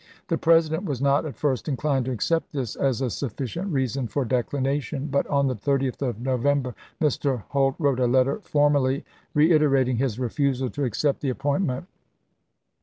The 0.29 0.37
President 0.39 0.83
was 0.83 0.99
not 0.99 1.27
at 1.27 1.35
first 1.35 1.67
inclined 1.69 2.05
to 2.05 2.11
accept 2.11 2.53
this 2.53 2.75
as 2.75 3.01
a 3.01 3.09
sufficient 3.11 3.71
reason 3.71 4.07
for 4.07 4.25
declination; 4.25 5.09
but 5.11 5.27
on 5.27 5.45
the 5.45 5.53
30th 5.55 6.01
of 6.01 6.19
November 6.19 6.73
Mr. 6.99 7.43
Holt 7.49 7.75
wrote 7.77 7.99
a 7.99 8.07
letter 8.07 8.39
formally 8.41 9.05
reiterating 9.35 9.97
his 9.97 10.17
refusal 10.19 10.71
to 10.71 10.85
accept 10.85 11.21
the 11.21 11.29
appointment. 11.29 11.85